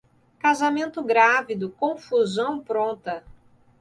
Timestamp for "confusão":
1.69-2.59